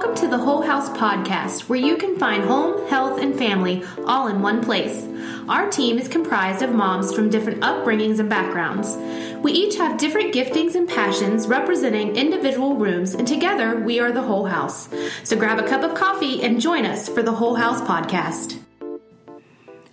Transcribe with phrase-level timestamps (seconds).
[0.00, 4.28] Welcome to the Whole House Podcast, where you can find home, health, and family all
[4.28, 5.06] in one place.
[5.46, 8.96] Our team is comprised of moms from different upbringings and backgrounds.
[9.42, 14.22] We each have different giftings and passions representing individual rooms, and together we are the
[14.22, 14.88] Whole House.
[15.22, 18.58] So grab a cup of coffee and join us for the Whole House Podcast.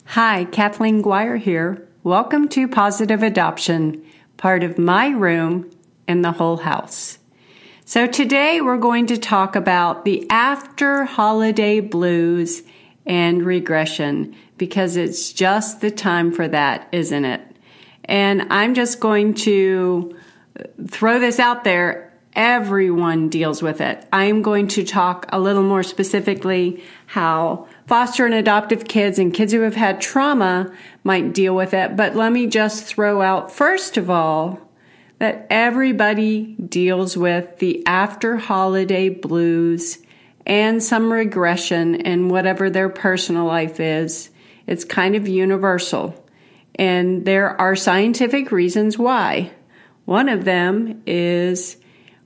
[0.05, 1.85] Hi, Kathleen Guire here.
[2.03, 4.05] Welcome to Positive Adoption,
[4.37, 5.69] part of my room
[6.07, 7.17] in the Whole House.
[7.89, 12.63] So today we're going to talk about the after holiday blues
[13.05, 17.39] and regression because it's just the time for that, isn't it?
[18.03, 20.17] And I'm just going to
[20.85, 22.11] throw this out there.
[22.33, 24.05] Everyone deals with it.
[24.11, 29.53] I'm going to talk a little more specifically how foster and adoptive kids and kids
[29.53, 31.95] who have had trauma might deal with it.
[31.95, 34.66] But let me just throw out, first of all,
[35.19, 39.99] that everybody deals with the after holiday blues
[40.45, 44.29] and some regression in whatever their personal life is.
[44.65, 46.23] It's kind of universal.
[46.75, 49.51] And there are scientific reasons why.
[50.05, 51.77] One of them is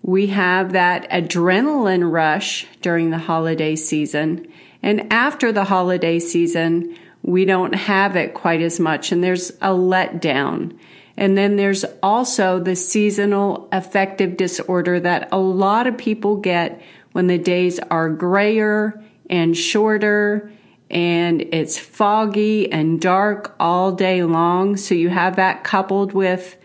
[0.03, 4.47] we have that adrenaline rush during the holiday season.
[4.83, 9.11] And after the holiday season, we don't have it quite as much.
[9.11, 10.77] And there's a letdown.
[11.21, 17.27] And then there's also the seasonal affective disorder that a lot of people get when
[17.27, 20.51] the days are grayer and shorter
[20.89, 24.77] and it's foggy and dark all day long.
[24.77, 26.57] So you have that coupled with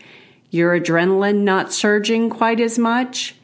[0.49, 3.35] your adrenaline not surging quite as much.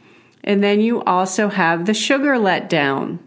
[0.43, 3.19] And then you also have the sugar letdown.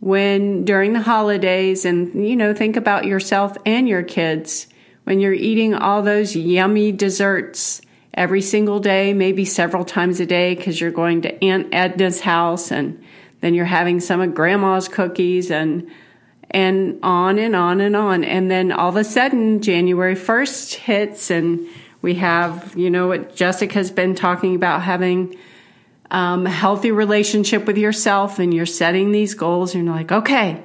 [0.00, 4.66] When during the holidays, and you know, think about yourself and your kids,
[5.08, 7.80] when you're eating all those yummy desserts
[8.12, 12.70] every single day, maybe several times a day, because you're going to Aunt Edna's house
[12.70, 13.02] and
[13.40, 15.90] then you're having some of grandma's cookies and
[16.50, 18.22] and on and on and on.
[18.22, 21.66] And then all of a sudden January 1st hits and
[22.02, 25.38] we have, you know, what Jessica's been talking about having
[26.10, 30.62] um, a healthy relationship with yourself and you're setting these goals and you're like, okay,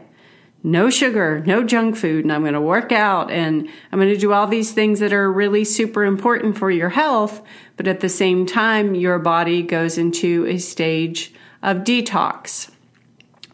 [0.64, 4.18] no sugar, no junk food, and I'm going to work out and I'm going to
[4.18, 7.42] do all these things that are really super important for your health.
[7.76, 12.72] But at the same time, your body goes into a stage of detox.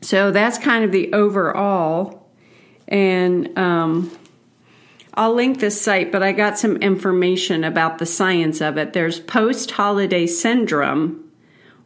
[0.01, 2.27] So that's kind of the overall.
[2.87, 4.15] And um,
[5.15, 8.93] I'll link this site, but I got some information about the science of it.
[8.93, 11.28] There's post holiday syndrome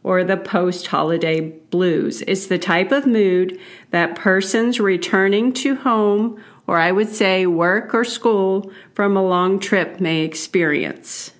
[0.04, 2.22] or the post holiday blues.
[2.28, 3.58] It's the type of mood
[3.90, 9.58] that persons returning to home, or I would say work or school, from a long
[9.58, 11.32] trip may experience.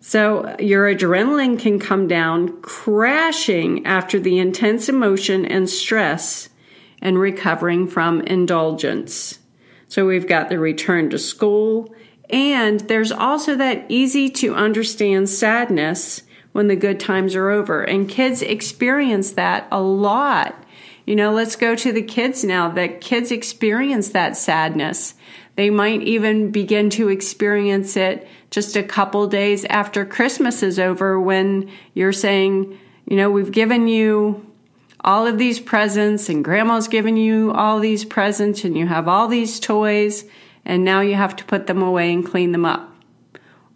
[0.00, 6.50] So your adrenaline can come down crashing after the intense emotion and stress
[7.00, 9.38] and recovering from indulgence.
[9.88, 11.94] So we've got the return to school
[12.28, 16.22] and there's also that easy to understand sadness
[16.54, 17.82] when the good times are over.
[17.82, 20.54] And kids experience that a lot.
[21.04, 25.14] You know, let's go to the kids now that kids experience that sadness.
[25.56, 31.20] They might even begin to experience it just a couple days after Christmas is over
[31.20, 34.46] when you're saying, you know, we've given you
[35.00, 39.26] all of these presents and grandma's given you all these presents and you have all
[39.26, 40.24] these toys
[40.64, 42.93] and now you have to put them away and clean them up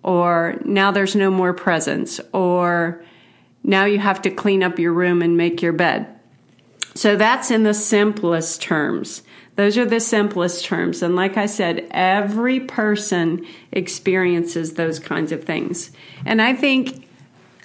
[0.02, 3.02] or now there's no more presents, or
[3.62, 6.06] now you have to clean up your room and make your bed.
[6.94, 9.22] So that's in the simplest terms.
[9.56, 11.02] Those are the simplest terms.
[11.02, 15.90] And like I said, every person experiences those kinds of things.
[16.24, 17.08] And I think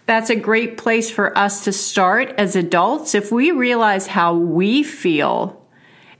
[0.06, 3.16] that's a great place for us to start as adults.
[3.16, 5.66] If we realize how we feel,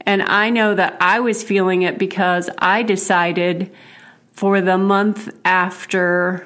[0.06, 3.72] and I know that I was feeling it because I decided
[4.34, 6.46] for the month after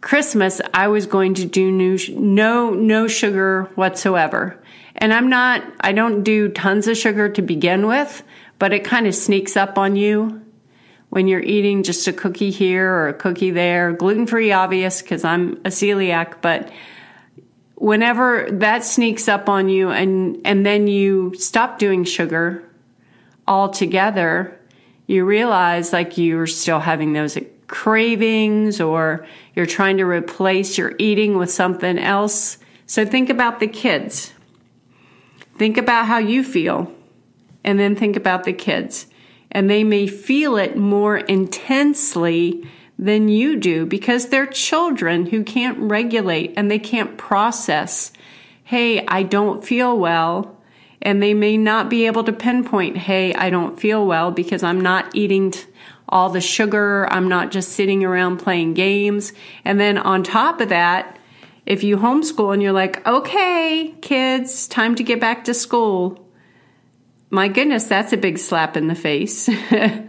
[0.00, 4.58] Christmas, I was going to do new, no, no sugar whatsoever.
[4.96, 8.22] And I'm not, I don't do tons of sugar to begin with,
[8.58, 10.40] but it kind of sneaks up on you
[11.10, 13.92] when you're eating just a cookie here or a cookie there.
[13.92, 16.70] Gluten free, obvious, because I'm a celiac, but
[17.74, 22.62] whenever that sneaks up on you and, and then you stop doing sugar
[23.48, 24.58] altogether,
[25.06, 31.36] you realize like you're still having those cravings or you're trying to replace your eating
[31.38, 32.58] with something else.
[32.86, 34.32] So think about the kids.
[35.56, 36.92] Think about how you feel
[37.62, 39.06] and then think about the kids.
[39.50, 42.68] And they may feel it more intensely
[42.98, 48.12] than you do because they're children who can't regulate and they can't process
[48.64, 50.56] hey, I don't feel well.
[51.04, 54.80] And they may not be able to pinpoint, hey, I don't feel well because I'm
[54.80, 55.60] not eating t-
[56.08, 57.06] all the sugar.
[57.12, 59.32] I'm not just sitting around playing games.
[59.64, 61.18] And then on top of that,
[61.66, 66.26] if you homeschool and you're like, okay, kids, time to get back to school.
[67.30, 69.48] My goodness, that's a big slap in the face.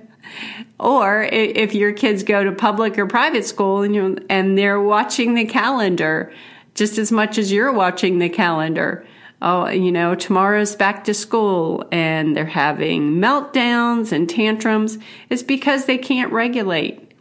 [0.79, 5.33] or if your kids go to public or private school and you and they're watching
[5.33, 6.31] the calendar
[6.73, 9.05] just as much as you're watching the calendar.
[9.47, 14.97] Oh, you know, tomorrow's back to school and they're having meltdowns and tantrums.
[15.29, 17.11] It's because they can't regulate.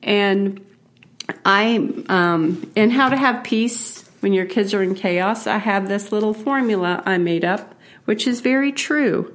[0.00, 0.64] And
[1.44, 5.88] I, um, in How to Have Peace When Your Kids Are in Chaos, I have
[5.88, 7.74] this little formula I made up,
[8.04, 9.34] which is very true.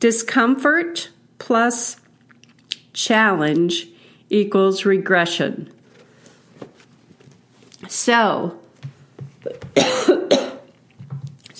[0.00, 1.98] Discomfort plus
[2.94, 3.86] challenge
[4.30, 5.70] equals regression.
[7.86, 8.58] So,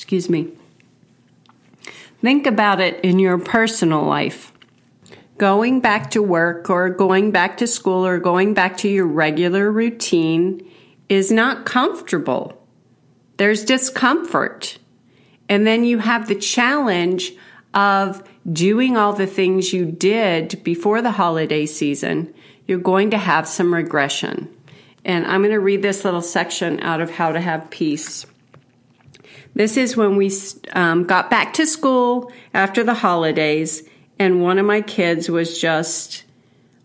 [0.06, 0.53] excuse me,
[2.20, 4.53] think about it in your personal life
[5.37, 9.70] going back to work or going back to school or going back to your regular
[9.70, 10.64] routine
[11.08, 12.64] is not comfortable.
[13.37, 14.79] There's discomfort.
[15.49, 17.32] And then you have the challenge
[17.75, 22.32] of doing all the things you did before the holiday season.
[22.67, 24.49] You're going to have some regression.
[25.05, 28.25] And I'm going to read this little section out of How to Have Peace.
[29.56, 30.31] This is when we
[30.75, 33.82] um, got back to school after the holidays
[34.19, 36.25] and one of my kids was just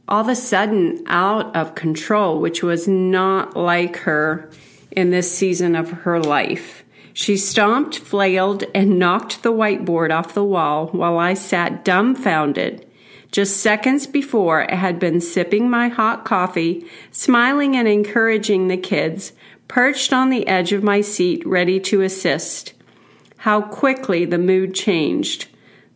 [0.08, 4.50] all of a sudden out of control, which was not like her
[4.90, 6.86] in this season of her life.
[7.12, 12.88] She stomped, flailed, and knocked the whiteboard off the wall while I sat dumbfounded.
[13.34, 19.34] Just seconds before, I had been sipping my hot coffee, smiling and encouraging the kids,
[19.72, 22.74] perched on the edge of my seat, ready to assist.
[23.38, 25.48] How quickly the mood changed.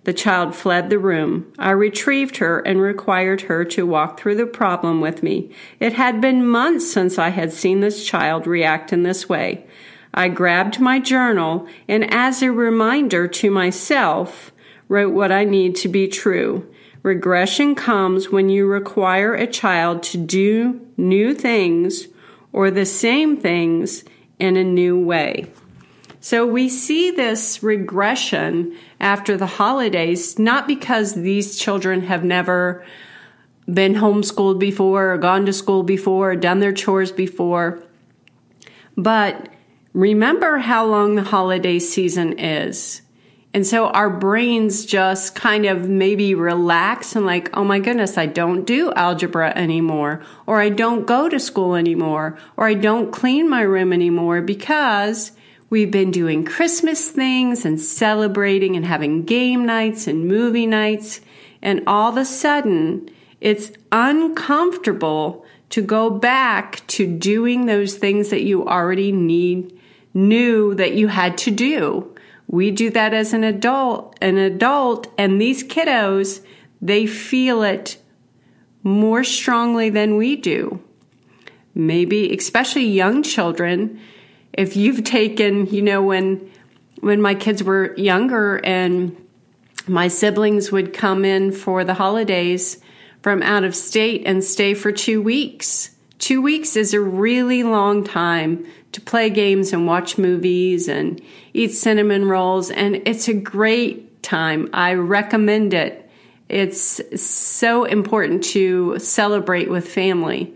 [0.05, 1.51] The child fled the room.
[1.59, 5.51] I retrieved her and required her to walk through the problem with me.
[5.81, 9.65] It had been months since I had seen this child react in this way.
[10.13, 14.53] I grabbed my journal and, as a reminder to myself,
[14.87, 16.65] wrote what I need to be true.
[17.03, 22.07] Regression comes when you require a child to do new things
[22.55, 24.05] or the same things
[24.39, 25.45] in a new way.
[26.21, 32.85] So we see this regression after the holidays, not because these children have never
[33.71, 37.83] been homeschooled before or gone to school before or done their chores before,
[38.95, 39.49] but
[39.91, 43.01] remember how long the holiday season is.
[43.55, 48.25] And so our brains just kind of maybe relax and like, oh my goodness, I
[48.25, 53.49] don't do algebra anymore, or I don't go to school anymore, or I don't clean
[53.49, 55.31] my room anymore because
[55.67, 61.21] We've been doing Christmas things and celebrating and having game nights and movie nights.
[61.61, 63.09] And all of a sudden,
[63.41, 69.77] it's uncomfortable to go back to doing those things that you already need,
[70.13, 72.14] knew that you had to do.
[72.47, 76.45] We do that as an adult, an adult, and these kiddos,
[76.81, 77.97] they feel it
[78.83, 80.79] more strongly than we do.
[81.73, 83.99] Maybe, especially young children,
[84.53, 86.51] if you've taken, you know, when
[87.01, 89.15] when my kids were younger and
[89.87, 92.81] my siblings would come in for the holidays
[93.21, 95.94] from out of state and stay for 2 weeks.
[96.19, 101.21] 2 weeks is a really long time to play games and watch movies and
[101.53, 104.69] eat cinnamon rolls and it's a great time.
[104.73, 106.09] I recommend it.
[106.47, 110.55] It's so important to celebrate with family.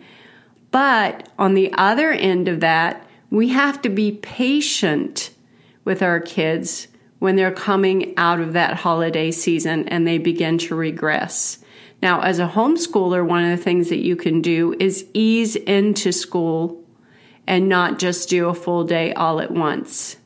[0.72, 5.32] But on the other end of that, we have to be patient
[5.84, 6.88] with our kids
[7.20, 11.60] when they're coming out of that holiday season and they begin to regress.
[12.02, 16.12] Now, as a homeschooler, one of the things that you can do is ease into
[16.12, 16.84] school
[17.46, 20.18] and not just do a full day all at once.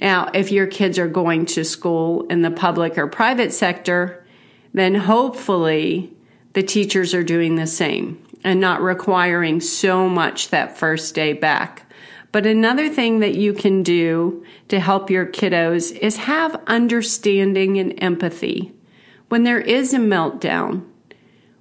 [0.00, 4.24] Now, if your kids are going to school in the public or private sector,
[4.72, 6.12] then hopefully
[6.52, 11.90] the teachers are doing the same and not requiring so much that first day back.
[12.30, 17.94] But another thing that you can do to help your kiddos is have understanding and
[18.02, 18.72] empathy.
[19.28, 20.84] When there is a meltdown,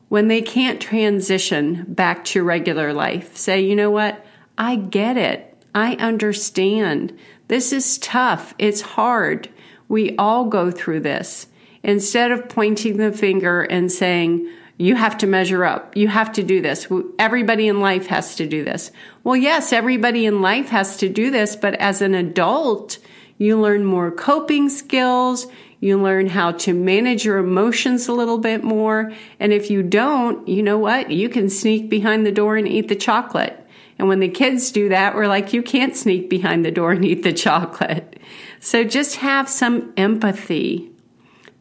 [0.10, 4.26] when they can't transition back to regular life, say, you know what?
[4.58, 5.50] I get it.
[5.74, 7.18] I understand.
[7.48, 8.54] This is tough.
[8.60, 9.50] It's hard.
[9.88, 11.48] We all go through this.
[11.82, 15.96] Instead of pointing the finger and saying, you have to measure up.
[15.96, 16.88] You have to do this.
[17.20, 18.92] Everybody in life has to do this.
[19.24, 22.98] Well, yes, everybody in life has to do this, but as an adult,
[23.38, 25.48] You learn more coping skills.
[25.80, 29.12] You learn how to manage your emotions a little bit more.
[29.40, 31.12] And if you don't, you know what?
[31.12, 33.60] You can sneak behind the door and eat the chocolate.
[34.00, 37.04] And when the kids do that, we're like, you can't sneak behind the door and
[37.06, 38.18] eat the chocolate.
[38.60, 40.90] So just have some empathy.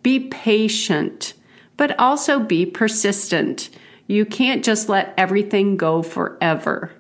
[0.03, 1.35] Be patient,
[1.77, 3.71] but also be persistent.
[4.07, 6.93] You can't just let everything go forever.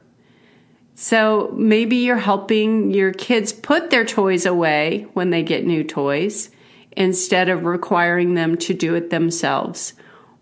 [0.95, 6.51] So maybe you're helping your kids put their toys away when they get new toys
[6.93, 9.95] instead of requiring them to do it themselves.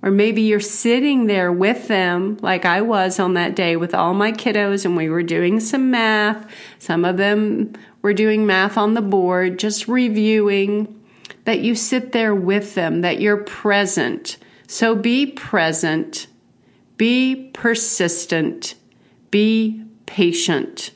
[0.03, 4.15] Or maybe you're sitting there with them, like I was on that day with all
[4.15, 6.51] my kiddos, and we were doing some math.
[6.79, 10.97] Some of them were doing math on the board, just reviewing.
[11.45, 14.37] That you sit there with them, that you're present.
[14.67, 16.27] So be present,
[16.97, 18.75] be persistent,
[19.31, 20.91] be patient.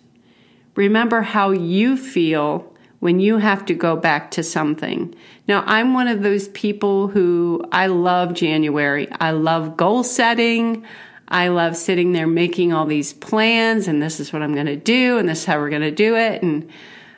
[0.75, 2.69] Remember how you feel
[2.99, 5.15] when you have to go back to something.
[5.47, 9.07] Now, I'm one of those people who I love January.
[9.13, 10.85] I love goal setting.
[11.29, 14.77] I love sitting there making all these plans, and this is what I'm going to
[14.77, 16.43] do, and this is how we're going to do it.
[16.43, 16.69] And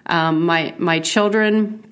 [0.04, 1.82] um, my my children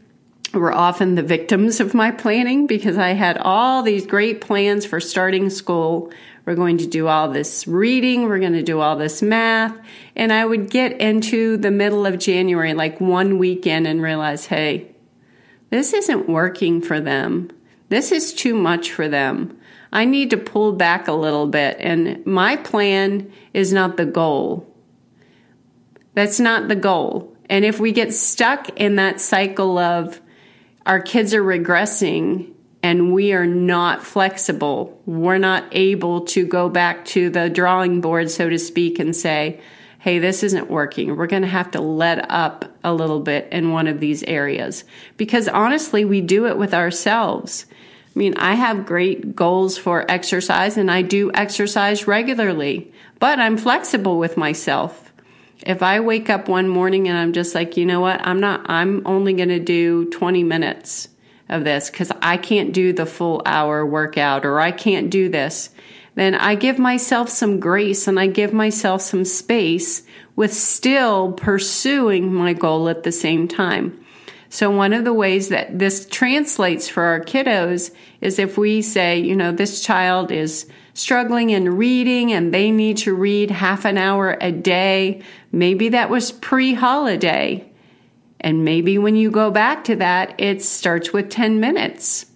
[0.52, 5.00] were often the victims of my planning because I had all these great plans for
[5.00, 6.12] starting school
[6.46, 8.24] we're going to do all this reading.
[8.24, 9.76] We're going to do all this math.
[10.14, 14.94] And I would get into the middle of January, like one weekend, and realize, hey,
[15.70, 17.50] this isn't working for them.
[17.88, 19.58] This is too much for them.
[19.92, 21.76] I need to pull back a little bit.
[21.80, 24.70] And my plan is not the goal.
[26.14, 27.36] That's not the goal.
[27.48, 30.20] And if we get stuck in that cycle of
[30.86, 32.53] our kids are regressing
[32.84, 35.00] and we are not flexible.
[35.06, 39.58] We're not able to go back to the drawing board, so to speak, and say,
[40.00, 41.16] hey, this isn't working.
[41.16, 44.84] We're going to have to let up a little bit in one of these areas.
[45.16, 47.64] Because honestly, we do it with ourselves.
[48.14, 53.56] I mean, I have great goals for exercise and I do exercise regularly, but I'm
[53.56, 55.10] flexible with myself.
[55.66, 58.68] If I wake up one morning and I'm just like, you know what, I'm not,
[58.68, 61.08] I'm only going to do 20 minutes
[61.48, 65.70] of this because I can't do the full hour workout or I can't do this,
[66.14, 70.02] then I give myself some grace and I give myself some space
[70.36, 74.00] with still pursuing my goal at the same time.
[74.48, 79.18] So, one of the ways that this translates for our kiddos is if we say,
[79.18, 83.98] you know, this child is struggling in reading and they need to read half an
[83.98, 85.22] hour a day.
[85.50, 87.68] Maybe that was pre holiday.
[88.44, 92.26] And maybe when you go back to that, it starts with 10 minutes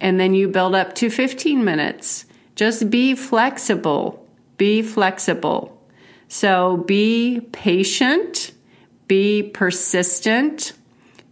[0.00, 2.24] and then you build up to 15 minutes.
[2.56, 4.26] Just be flexible.
[4.56, 5.80] Be flexible.
[6.26, 8.50] So be patient,
[9.06, 10.72] be persistent,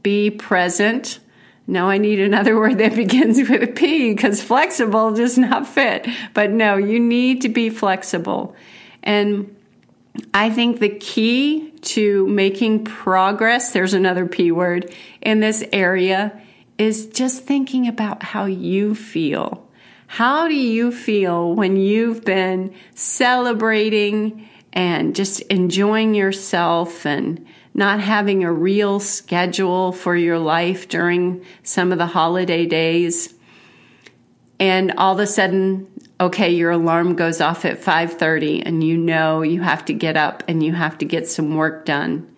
[0.04, 1.18] be present.
[1.66, 6.06] No, I need another word that begins with a P because flexible does not fit.
[6.32, 8.54] But no, you need to be flexible.
[9.02, 9.56] And
[10.34, 16.40] I think the key to making progress, there's another P word, in this area
[16.78, 19.68] is just thinking about how you feel.
[20.06, 28.44] How do you feel when you've been celebrating and just enjoying yourself and not having
[28.44, 33.34] a real schedule for your life during some of the holiday days?
[34.60, 35.86] And all of a sudden,
[36.22, 40.44] okay, your alarm goes off at 5:30 and you know you have to get up
[40.46, 42.28] and you have to get some work done.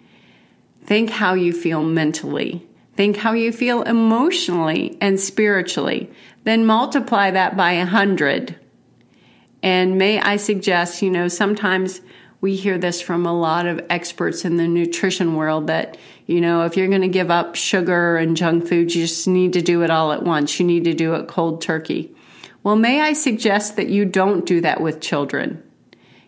[0.84, 2.66] Think how you feel mentally.
[2.96, 6.10] Think how you feel emotionally and spiritually.
[6.44, 8.56] Then multiply that by a hundred.
[9.62, 12.00] And may I suggest, you know, sometimes
[12.40, 16.62] we hear this from a lot of experts in the nutrition world that, you know,
[16.64, 19.82] if you're going to give up sugar and junk food, you just need to do
[19.82, 20.58] it all at once.
[20.58, 22.14] You need to do it cold turkey.
[22.64, 25.62] Well, may I suggest that you don't do that with children?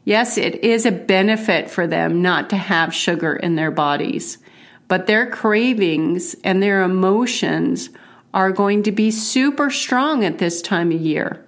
[0.05, 4.39] Yes, it is a benefit for them not to have sugar in their bodies,
[4.87, 7.89] but their cravings and their emotions
[8.35, 11.43] are going to be super strong at this time of year.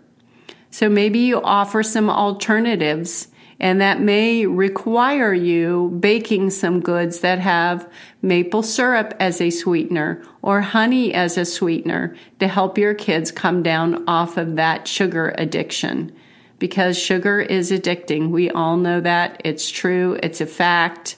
[0.71, 3.29] So maybe you offer some alternatives
[3.61, 7.91] and that may require you baking some goods that have
[8.23, 13.63] maple syrup as a sweetener or honey as a sweetener to help your kids come
[13.63, 16.15] down off of that sugar addiction.
[16.61, 18.31] Because sugar is addicting.
[18.31, 19.41] We all know that.
[19.45, 20.19] It's true.
[20.23, 21.17] It's a fact.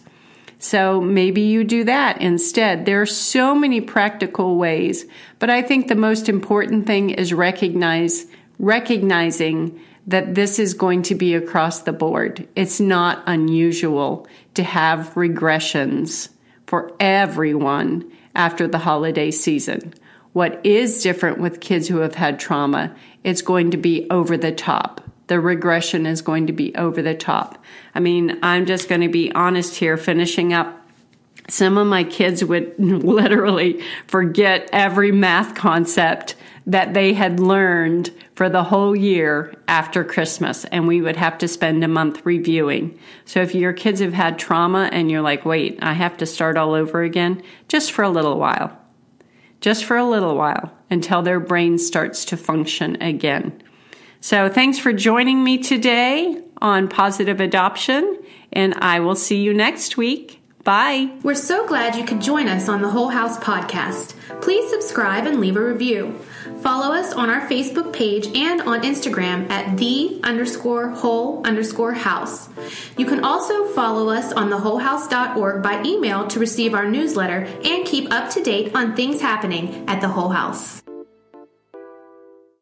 [0.59, 2.85] So maybe you do that instead.
[2.85, 5.07] There are so many practical ways,
[5.39, 8.27] but I think the most important thing is recognize
[8.59, 12.47] recognizing that this is going to be across the board.
[12.57, 16.31] It's not unusual to have regressions
[16.67, 19.95] for everyone after the holiday season.
[20.33, 24.53] What is different with kids who have had trauma, it's going to be over the
[24.53, 25.01] top.
[25.29, 27.63] The regression is going to be over the top.
[27.95, 30.77] I mean, I'm just going to be honest here, finishing up
[31.49, 36.35] some of my kids would literally forget every math concept
[36.67, 38.11] that they had learned
[38.41, 42.99] for the whole year after Christmas, and we would have to spend a month reviewing.
[43.27, 46.57] So, if your kids have had trauma and you're like, wait, I have to start
[46.57, 48.75] all over again, just for a little while,
[49.61, 53.63] just for a little while until their brain starts to function again.
[54.23, 58.23] So, thanks for joining me today on Positive Adoption,
[58.55, 60.41] and I will see you next week.
[60.65, 61.11] Bye.
[61.23, 64.15] We're so glad you could join us on the Whole House podcast.
[64.41, 66.19] Please subscribe and leave a review.
[66.63, 72.51] Follow us on our Facebook page and on Instagram at the underscore whole underscore house.
[72.99, 78.13] You can also follow us on thewholehouse.org by email to receive our newsletter and keep
[78.13, 80.83] up to date on things happening at the Whole House.